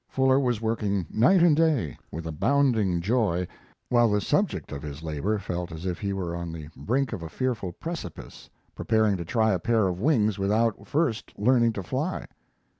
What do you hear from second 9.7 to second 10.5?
of wings